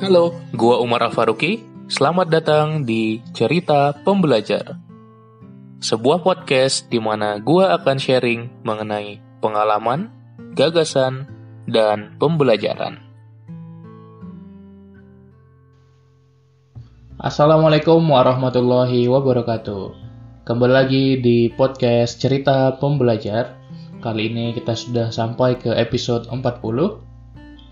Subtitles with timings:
[0.00, 1.60] Halo, gua Umar Afaruki.
[1.84, 4.80] Selamat datang di Cerita Pembelajar.
[5.84, 10.08] Sebuah podcast di mana gua akan sharing mengenai pengalaman,
[10.56, 11.28] gagasan,
[11.68, 12.96] dan pembelajaran.
[17.20, 19.84] Assalamualaikum warahmatullahi wabarakatuh.
[20.48, 23.52] Kembali lagi di podcast Cerita Pembelajar.
[24.00, 27.09] Kali ini kita sudah sampai ke episode 40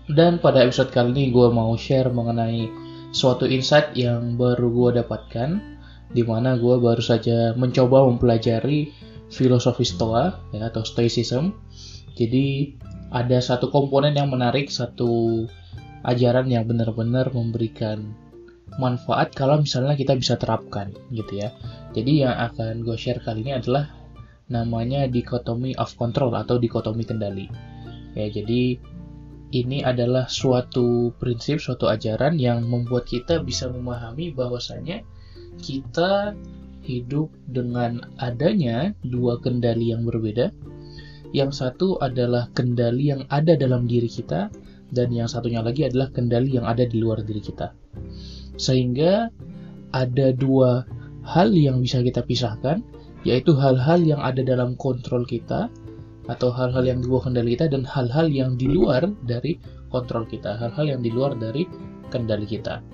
[0.09, 2.65] dan pada episode kali ini gue mau share mengenai
[3.13, 5.61] suatu insight yang baru gue dapatkan
[6.09, 8.89] di mana gue baru saja mencoba mempelajari
[9.29, 11.53] filosofi Stoa ya, atau Stoicism.
[12.17, 12.73] Jadi
[13.13, 15.45] ada satu komponen yang menarik, satu
[16.01, 18.17] ajaran yang benar-benar memberikan
[18.81, 21.53] manfaat kalau misalnya kita bisa terapkan gitu ya.
[21.93, 23.93] Jadi yang akan gue share kali ini adalah
[24.49, 27.45] namanya dikotomi of control atau dikotomi kendali.
[28.17, 28.81] Ya, jadi
[29.49, 35.01] ini adalah suatu prinsip, suatu ajaran yang membuat kita bisa memahami bahwasanya
[35.57, 36.37] kita
[36.85, 40.53] hidup dengan adanya dua kendali yang berbeda.
[41.29, 44.49] Yang satu adalah kendali yang ada dalam diri kita,
[44.89, 47.73] dan yang satunya lagi adalah kendali yang ada di luar diri kita.
[48.57, 49.29] Sehingga
[49.93, 50.85] ada dua
[51.25, 52.81] hal yang bisa kita pisahkan,
[53.21, 55.69] yaitu hal-hal yang ada dalam kontrol kita
[56.29, 59.57] atau hal-hal yang di bawah kendali kita dan hal-hal yang di luar dari
[59.89, 61.65] kontrol kita, hal-hal yang di luar dari
[62.13, 62.85] kendali kita.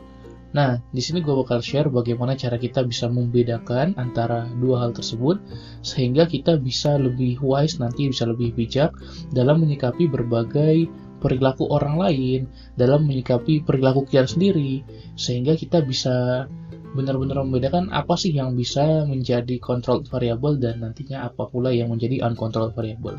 [0.56, 5.36] Nah, di sini gue bakal share bagaimana cara kita bisa membedakan antara dua hal tersebut
[5.84, 8.96] sehingga kita bisa lebih wise nanti bisa lebih bijak
[9.36, 10.88] dalam menyikapi berbagai
[11.20, 12.40] perilaku orang lain,
[12.80, 14.80] dalam menyikapi perilaku kita sendiri
[15.20, 16.48] sehingga kita bisa
[16.94, 22.22] benar-benar membedakan apa sih yang bisa menjadi controlled variable dan nantinya apa pula yang menjadi
[22.22, 23.18] uncontrolled variable.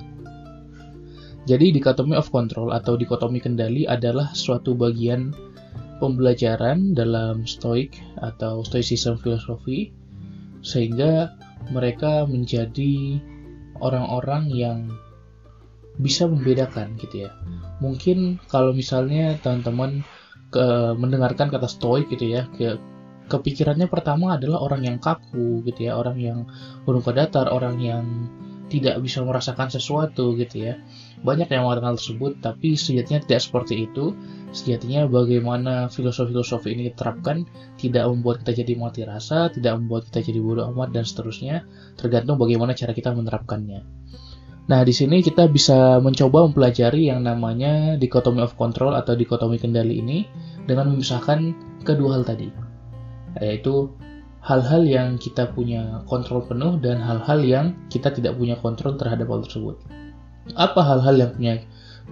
[1.46, 5.30] Jadi dikotomi of control atau dikotomi kendali adalah suatu bagian
[6.02, 9.94] pembelajaran dalam stoik atau stoicism filosofi
[10.60, 11.30] sehingga
[11.70, 13.22] mereka menjadi
[13.78, 14.78] orang-orang yang
[16.02, 17.30] bisa membedakan gitu ya.
[17.78, 20.02] Mungkin kalau misalnya teman-teman
[20.98, 22.48] mendengarkan kata stoik gitu ya,
[23.26, 26.38] kepikirannya pertama adalah orang yang kaku gitu ya, orang yang
[26.86, 28.04] ke datar, orang yang
[28.66, 30.74] tidak bisa merasakan sesuatu gitu ya.
[31.22, 34.14] Banyak yang mengatakan tersebut, tapi sejatinya tidak seperti itu.
[34.50, 37.46] Sejatinya bagaimana filosofi-filosofi ini diterapkan
[37.78, 41.62] tidak membuat kita jadi mati rasa, tidak membuat kita jadi bodoh amat dan seterusnya,
[41.94, 43.80] tergantung bagaimana cara kita menerapkannya.
[44.66, 50.02] Nah, di sini kita bisa mencoba mempelajari yang namanya dikotomi of control atau dikotomi kendali
[50.02, 50.26] ini
[50.66, 51.54] dengan memisahkan
[51.86, 52.65] kedua hal tadi
[53.40, 53.92] yaitu
[54.46, 59.42] hal-hal yang kita punya kontrol penuh dan hal-hal yang kita tidak punya kontrol terhadap hal
[59.42, 59.76] tersebut.
[60.54, 61.54] Apa hal-hal yang punya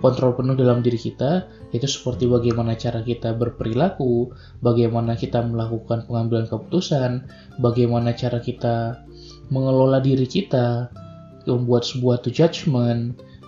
[0.03, 4.31] kontrol penuh dalam diri kita, Itu seperti bagaimana cara kita berperilaku,
[4.63, 7.27] bagaimana kita melakukan pengambilan keputusan,
[7.59, 9.03] bagaimana cara kita
[9.51, 10.87] mengelola diri kita,
[11.51, 12.31] membuat sebuah to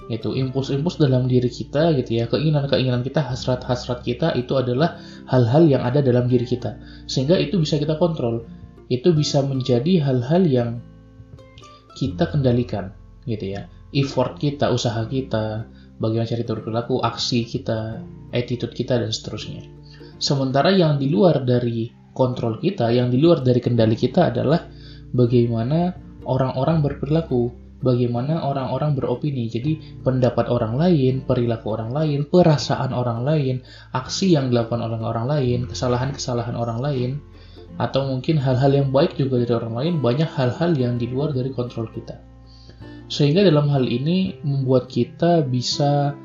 [0.07, 5.67] judgment, itu impuls-impuls dalam diri kita gitu ya keinginan-keinginan kita hasrat-hasrat kita itu adalah hal-hal
[5.67, 6.79] yang ada dalam diri kita.
[7.11, 8.47] Sehingga itu bisa kita kontrol.
[8.87, 10.71] Itu bisa menjadi hal-hal yang
[11.99, 12.95] kita kendalikan
[13.27, 13.67] gitu ya.
[13.91, 15.67] Effort kita usaha kita
[15.99, 19.67] bagaimana cara kita berperilaku aksi kita attitude kita dan seterusnya.
[20.23, 24.65] Sementara yang di luar dari kontrol kita yang di luar dari kendali kita adalah
[25.13, 25.93] bagaimana
[26.25, 29.49] orang-orang berperilaku bagaimana orang-orang beropini.
[29.49, 33.55] Jadi pendapat orang lain, perilaku orang lain, perasaan orang lain,
[33.93, 37.11] aksi yang dilakukan oleh orang lain, kesalahan-kesalahan orang lain,
[37.77, 41.53] atau mungkin hal-hal yang baik juga dari orang lain, banyak hal-hal yang di luar dari
[41.53, 42.17] kontrol kita.
[43.07, 46.17] Sehingga dalam hal ini membuat kita bisa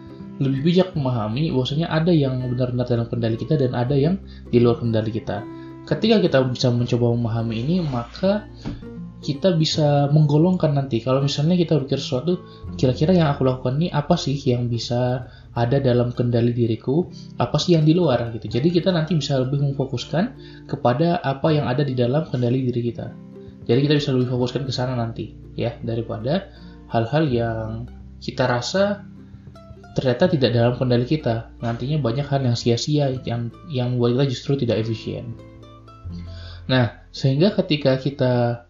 [0.41, 4.18] lebih bijak memahami bahwasanya ada yang benar-benar dalam kendali kita dan ada yang
[4.50, 5.45] di luar kendali kita.
[5.85, 8.50] Ketika kita bisa mencoba memahami ini, maka
[9.22, 10.98] kita bisa menggolongkan nanti.
[10.98, 12.42] Kalau misalnya kita berpikir sesuatu
[12.74, 17.06] kira-kira yang aku lakukan ini apa sih yang bisa ada dalam kendali diriku?
[17.38, 18.50] Apa sih yang di luar gitu?
[18.50, 20.34] Jadi kita nanti bisa lebih memfokuskan
[20.66, 23.13] kepada apa yang ada di dalam kendali diri kita.
[23.69, 26.50] Jadi kita bisa lebih fokuskan ke sana nanti ya daripada
[26.90, 27.69] hal-hal yang
[28.18, 29.06] kita rasa
[29.94, 31.54] ternyata tidak dalam kendali kita.
[31.62, 35.38] Nantinya banyak hal yang sia-sia yang yang membuat kita justru tidak efisien.
[36.66, 38.66] Nah sehingga ketika kita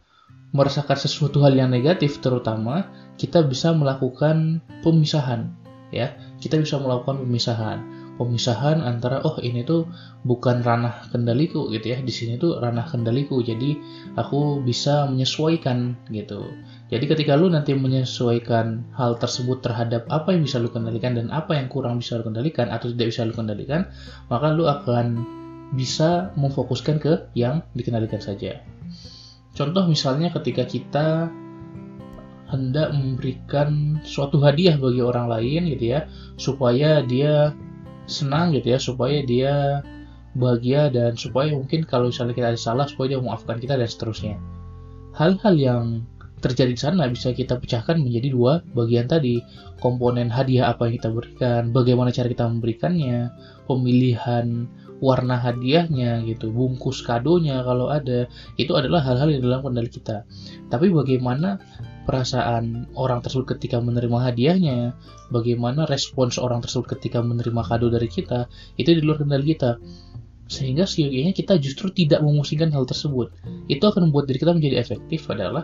[0.51, 5.51] merasakan sesuatu hal yang negatif terutama kita bisa melakukan pemisahan
[5.91, 6.15] ya.
[6.39, 7.79] Kita bisa melakukan pemisahan.
[8.19, 9.89] Pemisahan antara oh ini tuh
[10.27, 11.97] bukan ranah kendaliku gitu ya.
[12.03, 13.77] Di sini tuh ranah kendaliku jadi
[14.19, 16.43] aku bisa menyesuaikan gitu.
[16.91, 21.55] Jadi ketika lu nanti menyesuaikan hal tersebut terhadap apa yang bisa lu kendalikan dan apa
[21.55, 23.87] yang kurang bisa lu kendalikan atau tidak bisa lu kendalikan
[24.27, 25.23] maka lu akan
[25.71, 28.59] bisa memfokuskan ke yang dikendalikan saja.
[29.51, 31.27] Contoh misalnya ketika kita
[32.51, 37.55] hendak memberikan suatu hadiah bagi orang lain gitu ya, supaya dia
[38.07, 39.83] senang gitu ya, supaya dia
[40.35, 44.35] bahagia dan supaya mungkin kalau misalnya kita ada salah supaya dia memaafkan kita dan seterusnya.
[45.11, 45.85] Hal-hal yang
[46.41, 49.39] terjadi di sana bisa kita pecahkan menjadi dua bagian tadi
[49.77, 53.29] komponen hadiah apa yang kita berikan bagaimana cara kita memberikannya
[53.69, 54.65] pemilihan
[55.01, 58.25] warna hadiahnya gitu bungkus kadonya kalau ada
[58.57, 60.25] itu adalah hal-hal yang dalam kendali kita
[60.69, 61.61] tapi bagaimana
[62.05, 64.97] perasaan orang tersebut ketika menerima hadiahnya,
[65.29, 69.77] bagaimana respons orang tersebut ketika menerima kado dari kita, itu di luar kendali kita.
[70.51, 73.31] Sehingga sehingga kita justru tidak memusingkan hal tersebut.
[73.71, 75.63] Itu akan membuat diri kita menjadi efektif adalah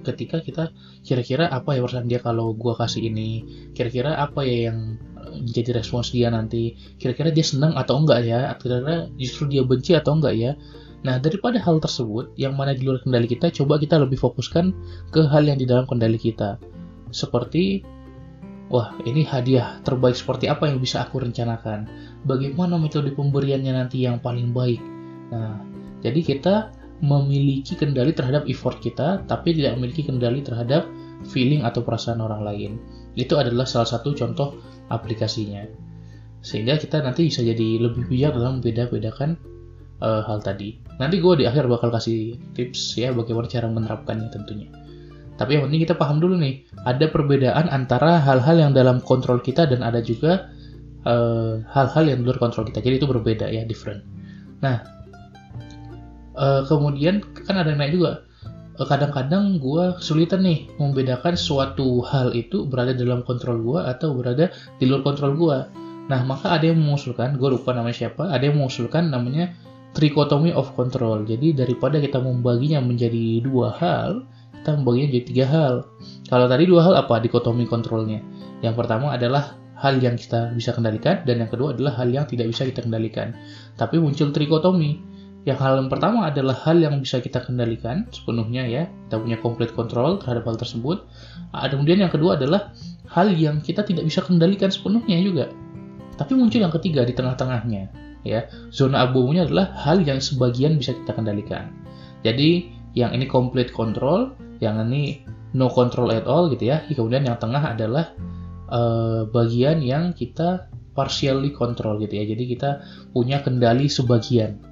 [0.00, 0.72] ketika kita
[1.04, 3.44] kira-kira apa ya perasaan dia kalau gua kasih ini,
[3.76, 4.96] kira-kira apa ya yang
[5.44, 10.18] jadi respons dia nanti, kira-kira dia senang atau enggak ya, kira-kira justru dia benci atau
[10.18, 10.52] enggak ya
[11.02, 14.70] Nah, daripada hal tersebut yang mana di luar kendali kita, coba kita lebih fokuskan
[15.10, 16.62] ke hal yang di dalam kendali kita.
[17.10, 17.82] Seperti,
[18.70, 21.90] wah ini hadiah terbaik seperti apa yang bisa aku rencanakan?
[22.22, 24.78] Bagaimana metode pemberiannya nanti yang paling baik?
[25.34, 25.58] Nah,
[26.06, 26.70] jadi kita
[27.02, 30.86] memiliki kendali terhadap effort kita, tapi tidak memiliki kendali terhadap
[31.26, 32.72] feeling atau perasaan orang lain.
[33.18, 35.66] Itu adalah salah satu contoh aplikasinya.
[36.42, 39.34] Sehingga kita nanti bisa jadi lebih bijak dalam membeda-bedakan
[40.02, 40.78] uh, hal tadi.
[40.98, 44.70] Nanti gue di akhir bakal kasih tips ya bagaimana cara menerapkannya tentunya.
[45.38, 49.66] Tapi yang penting kita paham dulu nih, ada perbedaan antara hal-hal yang dalam kontrol kita
[49.66, 50.52] dan ada juga
[51.02, 52.78] eh, hal-hal uh, yang luar kontrol kita.
[52.78, 54.06] Jadi itu berbeda ya, different.
[54.62, 55.01] Nah,
[56.36, 58.24] uh, kemudian kan ada yang naik juga.
[58.72, 64.50] Kadang-kadang gue kesulitan nih membedakan suatu hal itu berada dalam kontrol gue atau berada
[64.80, 65.58] di luar kontrol gue.
[66.10, 69.54] Nah, maka ada yang mengusulkan, gue lupa namanya siapa, ada yang mengusulkan namanya
[69.94, 71.22] trichotomy of control.
[71.22, 74.24] Jadi daripada kita membaginya menjadi dua hal,
[74.60, 75.74] kita membaginya menjadi tiga hal.
[76.26, 78.18] Kalau tadi dua hal apa dikotomi kontrolnya?
[78.64, 82.48] Yang pertama adalah hal yang kita bisa kendalikan dan yang kedua adalah hal yang tidak
[82.50, 83.36] bisa kita kendalikan.
[83.74, 85.11] Tapi muncul trikotomi.
[85.42, 88.86] Yang hal yang pertama adalah hal yang bisa kita kendalikan sepenuhnya ya.
[89.10, 91.02] Kita punya complete control terhadap hal tersebut.
[91.50, 92.70] Ada kemudian yang kedua adalah
[93.10, 95.50] hal yang kita tidak bisa kendalikan sepenuhnya juga.
[96.14, 101.12] Tapi muncul yang ketiga di tengah-tengahnya ya zona abu-abunya adalah hal yang sebagian bisa kita
[101.14, 101.70] kendalikan
[102.22, 107.36] jadi yang ini complete control yang ini no control at all gitu ya kemudian yang
[107.42, 108.14] tengah adalah
[108.70, 112.70] uh, bagian yang kita partially control gitu ya jadi kita
[113.10, 114.62] punya kendali sebagian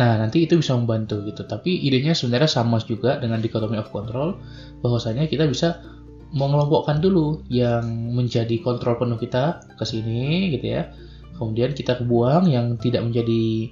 [0.00, 1.44] nah nanti itu bisa membantu gitu.
[1.44, 4.40] Tapi idenya sebenarnya sama juga dengan dichotomy of control
[4.80, 5.84] bahwasanya kita bisa
[6.32, 7.84] mengelompokkan dulu yang
[8.16, 10.88] menjadi kontrol penuh kita ke sini gitu ya.
[11.36, 13.68] Kemudian kita kebuang yang tidak menjadi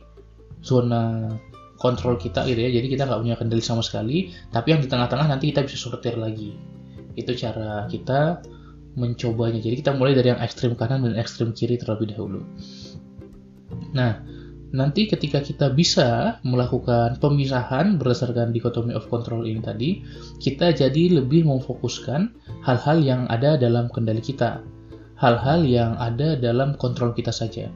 [0.61, 1.33] zona
[1.81, 2.71] kontrol kita gitu ya.
[2.77, 6.21] Jadi kita nggak punya kendali sama sekali tapi yang di tengah-tengah nanti kita bisa sortir
[6.21, 6.53] lagi.
[7.17, 8.45] Itu cara kita
[9.01, 9.57] mencobanya.
[9.65, 12.45] Jadi kita mulai dari yang ekstrim kanan dan ekstrim kiri terlebih dahulu.
[13.97, 14.21] Nah
[14.71, 19.91] nanti ketika kita bisa melakukan pemisahan berdasarkan dikotomi of control ini tadi
[20.39, 22.31] kita jadi lebih memfokuskan
[22.63, 24.63] hal-hal yang ada dalam kendali kita
[25.21, 27.69] hal-hal yang ada dalam kontrol kita saja.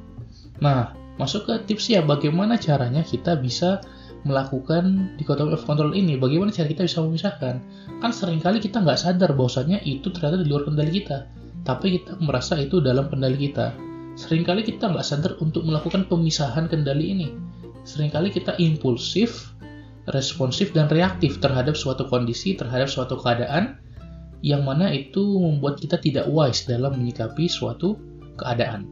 [0.64, 3.85] Nah, masuk ke tips ya bagaimana caranya kita bisa
[4.25, 7.61] melakukan dikotomi of control ini, bagaimana cara kita bisa memisahkan.
[8.00, 11.28] Kan sering kali kita nggak sadar bahwasanya itu ternyata di luar kendali kita,
[11.69, 13.76] tapi kita merasa itu dalam kendali kita.
[14.14, 17.28] Seringkali kita nggak sadar untuk melakukan pemisahan kendali ini.
[17.83, 19.52] Seringkali kita impulsif,
[20.14, 23.83] responsif, dan reaktif terhadap suatu kondisi, terhadap suatu keadaan,
[24.44, 27.99] yang mana itu membuat kita tidak wise dalam menyikapi suatu
[28.38, 28.87] keadaan.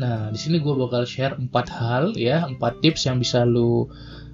[0.00, 3.92] Nah, di sini gue bakal share empat hal ya, empat tips yang bisa lo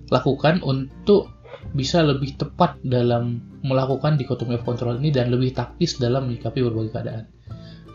[0.09, 1.29] lakukan untuk
[1.77, 6.93] bisa lebih tepat dalam melakukan dikotomi of control ini dan lebih taktis dalam menyikapi berbagai
[6.97, 7.25] keadaan.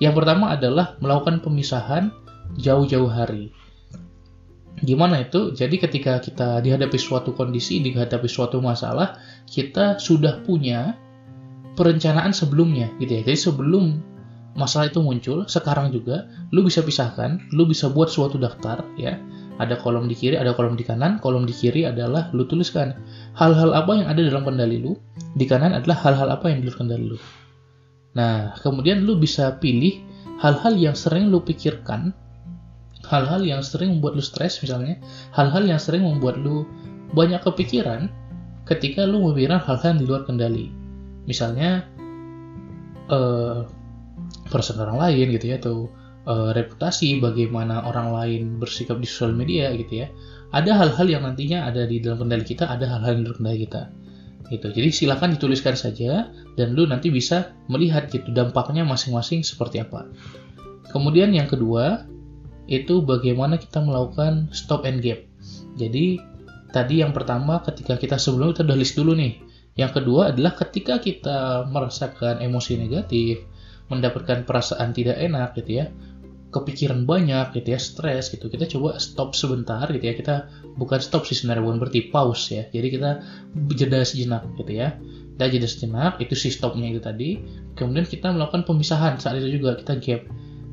[0.02, 2.10] Yang pertama adalah melakukan pemisahan
[2.58, 3.54] jauh-jauh hari.
[4.84, 5.56] Gimana itu?
[5.56, 9.16] Jadi ketika kita dihadapi suatu kondisi, dihadapi suatu masalah,
[9.48, 10.98] kita sudah punya
[11.80, 13.22] perencanaan sebelumnya gitu ya.
[13.24, 14.02] Jadi sebelum
[14.60, 19.18] masalah itu muncul, sekarang juga lu bisa pisahkan, lu bisa buat suatu daftar ya.
[19.62, 21.22] Ada kolom di kiri, ada kolom di kanan.
[21.22, 22.98] Kolom di kiri adalah lu tuliskan
[23.38, 24.98] hal-hal apa yang ada dalam kendali lu.
[25.38, 27.18] Di kanan adalah hal-hal apa yang di luar kendali lu.
[28.14, 30.02] Nah, kemudian lu bisa pilih
[30.42, 32.14] hal-hal yang sering lu pikirkan,
[33.10, 35.02] hal-hal yang sering membuat lu stres misalnya,
[35.34, 36.66] hal-hal yang sering membuat lu
[37.14, 38.10] banyak kepikiran
[38.70, 40.68] ketika lu memikirkan hal-hal yang di luar kendali
[41.28, 41.88] misalnya
[43.08, 43.68] uh,
[44.48, 45.88] perasaan orang lain gitu ya atau
[46.28, 50.08] uh, reputasi, bagaimana orang lain bersikap di sosial media gitu ya.
[50.54, 53.82] Ada hal-hal yang nantinya ada di dalam kendali kita, ada hal-hal yang di kendali kita.
[54.52, 54.68] Gitu.
[54.76, 60.10] Jadi silakan dituliskan saja dan lu nanti bisa melihat gitu dampaknya masing-masing seperti apa.
[60.92, 62.06] Kemudian yang kedua
[62.68, 65.24] itu bagaimana kita melakukan stop and gap.
[65.80, 66.20] Jadi
[66.72, 69.40] tadi yang pertama ketika kita sebelum kita udah list dulu nih.
[69.74, 73.42] Yang kedua adalah ketika kita merasakan emosi negatif,
[73.90, 75.86] mendapatkan perasaan tidak enak gitu ya,
[76.54, 78.48] kepikiran banyak gitu ya, stres gitu.
[78.48, 80.14] Kita coba stop sebentar gitu ya.
[80.14, 80.36] Kita
[80.78, 82.64] bukan stop sih sebenarnya bukan berarti pause ya.
[82.70, 83.10] Jadi kita
[83.74, 84.96] jeda sejenak gitu ya.
[85.34, 87.42] Kita jeda sejenak itu si stopnya itu tadi.
[87.74, 90.22] Kemudian kita melakukan pemisahan saat itu juga kita gap.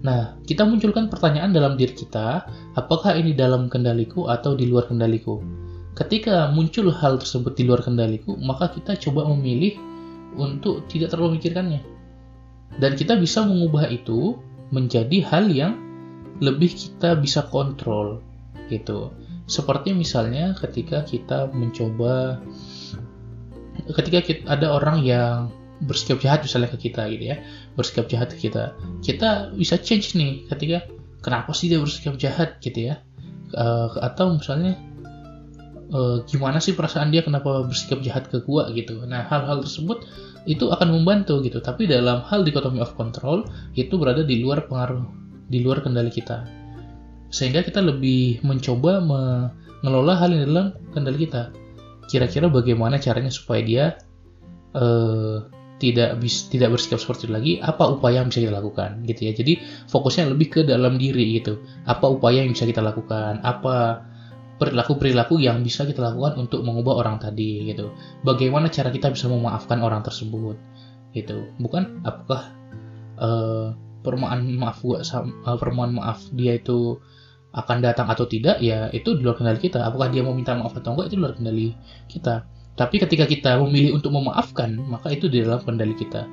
[0.00, 5.44] Nah, kita munculkan pertanyaan dalam diri kita, apakah ini dalam kendaliku atau di luar kendaliku?
[5.92, 9.76] Ketika muncul hal tersebut di luar kendaliku, maka kita coba memilih
[10.40, 11.84] untuk tidak terlalu memikirkannya.
[12.80, 14.40] Dan kita bisa mengubah itu
[14.70, 15.74] menjadi hal yang
[16.40, 18.24] lebih kita bisa kontrol
[18.72, 19.12] gitu.
[19.50, 22.38] Seperti misalnya ketika kita mencoba
[23.98, 25.50] ketika kita, ada orang yang
[25.82, 27.36] bersikap jahat misalnya ke kita gitu ya,
[27.74, 28.76] bersikap jahat ke kita.
[29.02, 30.86] Kita bisa change nih ketika
[31.24, 33.02] kenapa sih dia bersikap jahat gitu ya.
[33.50, 34.78] Uh, atau misalnya
[35.92, 39.02] uh, gimana sih perasaan dia kenapa bersikap jahat ke gua gitu.
[39.06, 40.06] Nah, hal-hal tersebut
[40.48, 41.60] itu akan membantu gitu.
[41.60, 43.44] Tapi dalam hal dikotomi of control
[43.76, 45.04] itu berada di luar pengaruh,
[45.50, 46.46] di luar kendali kita.
[47.30, 51.54] Sehingga kita lebih mencoba mengelola hal yang dalam kendali kita.
[52.10, 53.84] Kira-kira bagaimana caranya supaya dia
[54.74, 55.46] uh,
[55.80, 59.32] tidak bis, tidak bersikap seperti itu lagi, apa upaya yang bisa kita lakukan gitu ya.
[59.32, 61.62] Jadi fokusnya lebih ke dalam diri gitu.
[61.88, 63.40] Apa upaya yang bisa kita lakukan?
[63.40, 64.04] Apa
[64.60, 67.96] perilaku-perilaku yang bisa kita lakukan untuk mengubah orang tadi gitu.
[68.20, 70.60] Bagaimana cara kita bisa memaafkan orang tersebut
[71.16, 71.48] gitu.
[71.56, 72.52] Bukan apakah
[73.16, 73.72] uh,
[74.04, 77.00] permohonan maaf gua uh, permohonan maaf dia itu
[77.50, 79.80] akan datang atau tidak ya itu di luar kendali kita.
[79.80, 81.68] Apakah dia mau minta maaf atau enggak itu di luar kendali
[82.06, 82.44] kita.
[82.76, 86.24] Tapi ketika kita memilih untuk memaafkan, maka itu di dalam kendali kita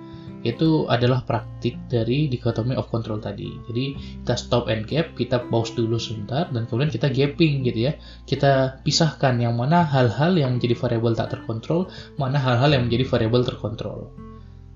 [0.45, 3.49] itu adalah praktik dari dikotomi of control tadi.
[3.65, 3.85] Jadi
[4.21, 7.97] kita stop and gap, kita pause dulu sebentar, dan kemudian kita gapping gitu ya.
[8.29, 11.89] Kita pisahkan yang mana hal-hal yang menjadi variabel tak terkontrol,
[12.21, 14.13] mana hal-hal yang menjadi variabel terkontrol.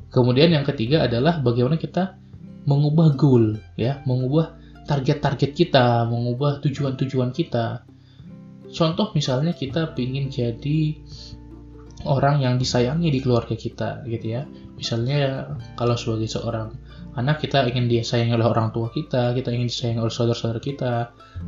[0.10, 2.18] Kemudian yang ketiga adalah bagaimana kita
[2.66, 4.58] mengubah goal, ya, mengubah
[4.90, 7.86] target-target kita, mengubah tujuan-tujuan kita.
[8.72, 10.80] Contoh misalnya kita ingin jadi
[12.06, 14.42] orang yang disayangi di keluarga kita gitu ya
[14.82, 16.74] misalnya kalau sebagai seorang
[17.14, 20.94] anak kita ingin disayangi oleh orang tua kita kita ingin disayangi oleh saudara-saudara kita.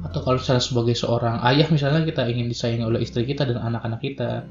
[0.06, 4.00] Atau kalau misalnya sebagai seorang ayah misalnya kita ingin disayangi oleh istri kita dan anak-anak
[4.06, 4.46] kita.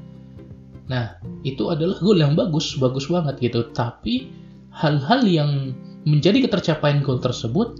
[0.91, 1.15] Nah
[1.47, 3.71] itu adalah goal yang bagus bagus banget gitu.
[3.71, 4.27] Tapi
[4.75, 5.71] hal-hal yang
[6.03, 7.79] menjadi ketercapaian goal tersebut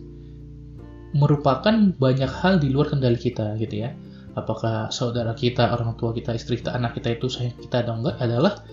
[1.13, 3.91] merupakan banyak hal di luar kendali kita gitu ya.
[4.33, 8.17] Apakah saudara kita, orang tua kita, istri kita, anak kita itu sayang kita atau enggak
[8.17, 8.65] adalah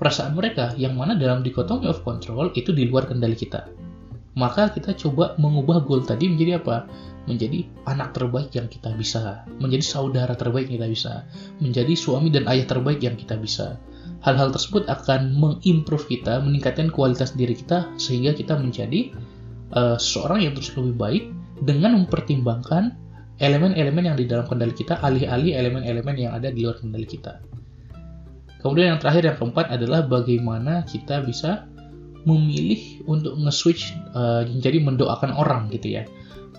[0.00, 3.68] perasaan mereka yang mana dalam dikotomi of control itu di luar kendali kita.
[4.40, 6.88] Maka kita coba mengubah goal tadi menjadi apa?
[7.28, 11.14] Menjadi anak terbaik yang kita bisa, menjadi saudara terbaik yang kita bisa,
[11.60, 13.76] menjadi suami dan ayah terbaik yang kita bisa.
[14.24, 19.12] Hal-hal tersebut akan mengimprove kita, meningkatkan kualitas diri kita sehingga kita menjadi
[19.76, 21.24] uh, seorang yang terus lebih baik
[21.60, 22.96] dengan mempertimbangkan
[23.40, 27.59] elemen-elemen yang di dalam kendali kita alih-alih elemen-elemen yang ada di luar kendali kita.
[28.60, 31.64] Kemudian yang terakhir yang keempat adalah bagaimana kita bisa
[32.28, 36.04] memilih untuk nge-switch uh, jadi mendoakan orang gitu ya.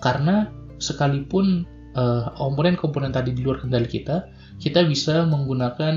[0.02, 0.50] Karena
[0.82, 1.62] sekalipun
[1.94, 4.26] uh, komponen-komponen tadi di luar kendali kita,
[4.58, 5.94] kita bisa menggunakan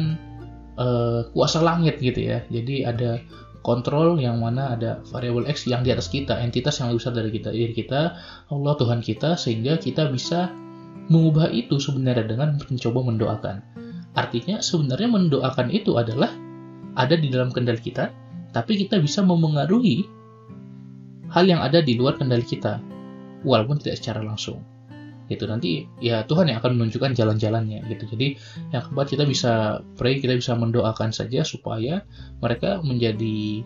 [0.78, 2.46] uh, kuasa langit gitu ya.
[2.54, 3.18] Jadi ada
[3.66, 7.32] kontrol yang mana ada variabel X yang di atas kita, entitas yang lebih besar dari
[7.34, 8.02] kita, diri kita,
[8.54, 10.54] Allah Tuhan kita, sehingga kita bisa
[11.10, 13.56] mengubah itu sebenarnya dengan mencoba mendoakan.
[14.16, 16.32] Artinya sebenarnya mendoakan itu adalah
[16.96, 18.10] ada di dalam kendali kita,
[18.56, 20.08] tapi kita bisa memengaruhi
[21.36, 22.80] hal yang ada di luar kendali kita,
[23.44, 24.64] walaupun tidak secara langsung.
[25.28, 28.16] Itu nanti ya Tuhan yang akan menunjukkan jalan-jalannya gitu.
[28.16, 28.40] Jadi
[28.72, 32.06] yang keempat kita bisa pray, kita bisa mendoakan saja supaya
[32.40, 33.66] mereka menjadi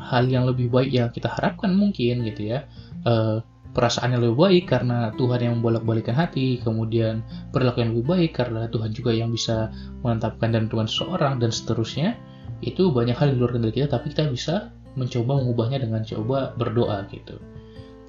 [0.00, 2.64] hal yang lebih baik yang kita harapkan mungkin gitu ya.
[3.02, 3.42] Uh,
[3.76, 7.20] perasaan yang lebih baik karena Tuhan yang membolak-balikan hati, kemudian
[7.52, 9.68] perilaku yang lebih baik karena Tuhan juga yang bisa
[10.00, 12.16] menetapkan dan Tuhan seseorang dan seterusnya.
[12.64, 17.04] Itu banyak hal di luar kendali kita, tapi kita bisa mencoba mengubahnya dengan coba berdoa
[17.12, 17.36] gitu.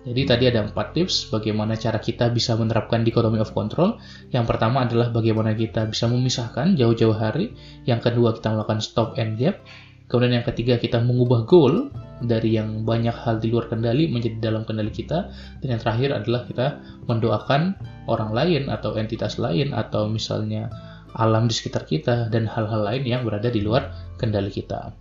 [0.08, 4.00] Jadi tadi ada empat tips bagaimana cara kita bisa menerapkan dikotomi of control.
[4.32, 7.52] Yang pertama adalah bagaimana kita bisa memisahkan jauh-jauh hari.
[7.84, 9.60] Yang kedua kita melakukan stop and gap.
[10.08, 11.92] Kemudian yang ketiga kita mengubah goal
[12.24, 15.28] dari yang banyak hal di luar kendali menjadi dalam kendali kita.
[15.60, 16.68] Dan yang terakhir adalah kita
[17.12, 17.76] mendoakan
[18.08, 20.72] orang lain atau entitas lain atau misalnya
[21.16, 24.96] alam di sekitar kita dan hal-hal lain yang berada di luar kendali kita.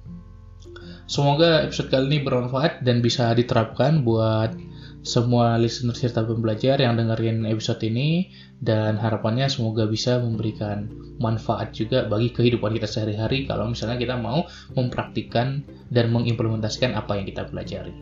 [1.07, 4.59] Semoga episode kali ini bermanfaat dan bisa diterapkan buat
[5.07, 10.91] semua listener serta pembelajar yang dengerin episode ini dan harapannya semoga bisa memberikan
[11.23, 15.63] manfaat juga bagi kehidupan kita sehari-hari kalau misalnya kita mau mempraktikkan
[15.95, 17.95] dan mengimplementasikan apa yang kita pelajari.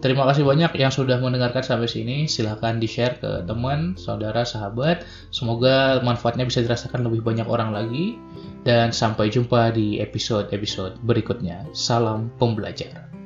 [0.00, 2.24] Terima kasih banyak yang sudah mendengarkan sampai sini.
[2.24, 5.04] Silahkan di-share ke teman, saudara, sahabat.
[5.28, 8.16] Semoga manfaatnya bisa dirasakan lebih banyak orang lagi.
[8.64, 11.68] Dan sampai jumpa di episode-episode berikutnya.
[11.76, 13.19] Salam pembelajar.